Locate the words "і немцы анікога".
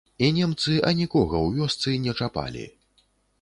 0.27-1.37